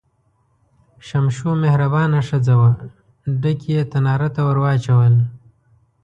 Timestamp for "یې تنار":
3.77-4.21